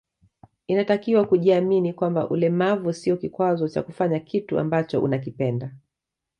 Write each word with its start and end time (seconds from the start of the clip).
Inatakiwa 0.67 1.25
kujiamini 1.25 1.93
kwamba 1.93 2.29
ulemavu 2.29 2.93
sio 2.93 3.17
kikwazo 3.17 3.69
cha 3.69 3.83
kufanya 3.83 4.19
kitu 4.19 4.59
ambacho 4.59 5.01
unakipenda 5.01 5.71